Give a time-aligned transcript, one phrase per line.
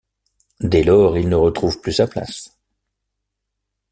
[0.61, 2.57] Dès lors, il ne retrouve plus sa place.